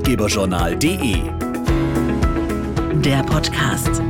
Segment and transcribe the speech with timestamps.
[0.00, 1.14] ratgeberjournal.de.
[3.02, 4.02] Der Podcast.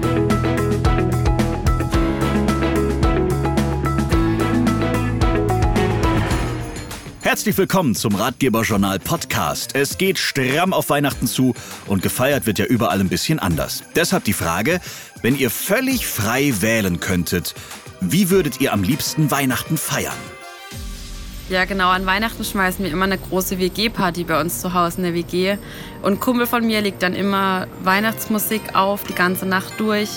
[7.23, 9.75] Herzlich willkommen zum Ratgeberjournal Podcast.
[9.75, 11.55] Es geht stramm auf Weihnachten zu
[11.87, 13.83] und gefeiert wird ja überall ein bisschen anders.
[13.97, 14.81] Deshalb die Frage,
[15.23, 17.55] wenn ihr völlig frei wählen könntet,
[18.01, 20.15] wie würdet ihr am liebsten Weihnachten feiern?
[21.51, 21.91] Ja, genau.
[21.91, 25.57] An Weihnachten schmeißen wir immer eine große WG-Party bei uns zu Hause in der WG.
[26.01, 30.09] Und ein Kumpel von mir legt dann immer Weihnachtsmusik auf, die ganze Nacht durch.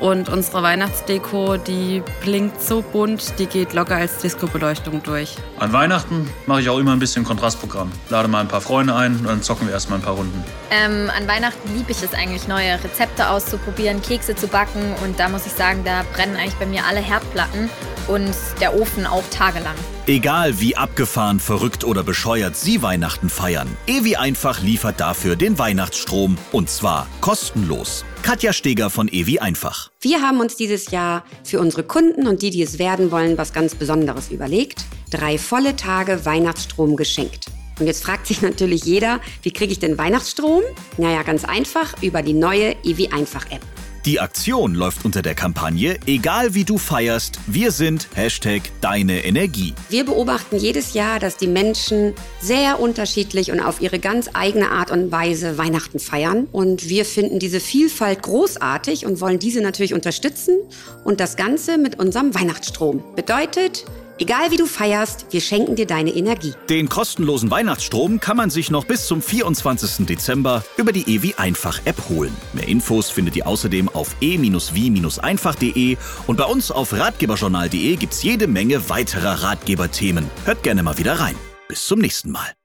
[0.00, 5.34] Und unsere Weihnachtsdeko, die blinkt so bunt, die geht locker als Disco-Beleuchtung durch.
[5.58, 7.90] An Weihnachten mache ich auch immer ein bisschen Kontrastprogramm.
[8.08, 10.44] Lade mal ein paar Freunde ein und dann zocken wir erstmal ein paar Runden.
[10.70, 14.94] Ähm, an Weihnachten liebe ich es eigentlich, neue Rezepte auszuprobieren, Kekse zu backen.
[15.02, 17.70] Und da muss ich sagen, da brennen eigentlich bei mir alle Herdplatten
[18.08, 19.74] und der Ofen auch tagelang.
[20.06, 26.38] Egal wie abgefahren, verrückt oder bescheuert Sie Weihnachten feiern, Ewi Einfach liefert dafür den Weihnachtsstrom
[26.52, 28.04] und zwar kostenlos.
[28.22, 29.90] Katja Steger von Ewi Einfach.
[30.00, 33.52] Wir haben uns dieses Jahr für unsere Kunden und die, die es werden wollen, was
[33.52, 34.84] ganz Besonderes überlegt.
[35.10, 37.46] Drei volle Tage Weihnachtsstrom geschenkt.
[37.78, 40.62] Und jetzt fragt sich natürlich jeder, wie kriege ich denn Weihnachtsstrom?
[40.96, 43.62] Naja, ganz einfach über die neue Ewi Einfach App.
[44.06, 49.74] Die Aktion läuft unter der Kampagne Egal wie du feierst, wir sind Hashtag deine Energie.
[49.88, 54.92] Wir beobachten jedes Jahr, dass die Menschen sehr unterschiedlich und auf ihre ganz eigene Art
[54.92, 56.46] und Weise Weihnachten feiern.
[56.52, 60.56] Und wir finden diese Vielfalt großartig und wollen diese natürlich unterstützen.
[61.02, 63.02] Und das Ganze mit unserem Weihnachtsstrom.
[63.16, 63.86] Bedeutet,
[64.18, 66.54] Egal wie du feierst, wir schenken dir deine Energie.
[66.70, 70.06] Den kostenlosen Weihnachtsstrom kann man sich noch bis zum 24.
[70.06, 72.34] Dezember über die EWI Einfach App holen.
[72.54, 78.88] Mehr Infos findet ihr außerdem auf e-wie-einfach.de und bei uns auf ratgeberjournal.de gibt's jede Menge
[78.88, 80.30] weiterer Ratgeberthemen.
[80.44, 81.34] Hört gerne mal wieder rein.
[81.68, 82.56] Bis zum nächsten Mal.